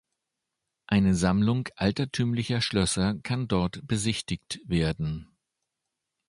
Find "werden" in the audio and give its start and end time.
4.65-5.29